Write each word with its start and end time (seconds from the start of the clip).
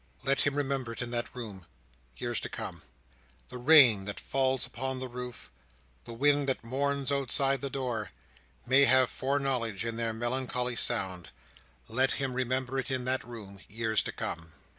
Let 0.23 0.41
him 0.41 0.55
remember 0.55 0.93
it 0.93 1.03
in 1.03 1.11
that 1.11 1.35
room, 1.35 1.67
years 2.17 2.39
to 2.39 2.49
come. 2.49 2.81
The 3.49 3.59
rain 3.59 4.05
that 4.05 4.19
falls 4.19 4.65
upon 4.65 4.97
the 4.99 5.07
roof: 5.07 5.51
the 6.05 6.13
wind 6.13 6.49
that 6.49 6.63
mourns 6.63 7.11
outside 7.11 7.61
the 7.61 7.69
door: 7.69 8.09
may 8.65 8.85
have 8.85 9.11
foreknowledge 9.11 9.85
in 9.85 9.97
their 9.97 10.11
melancholy 10.11 10.75
sound. 10.75 11.29
Let 11.87 12.13
him 12.13 12.33
remember 12.33 12.79
it 12.79 12.89
in 12.89 13.05
that 13.05 13.23
room, 13.23 13.59
years 13.67 14.01
to 14.01 14.11
come! 14.11 14.53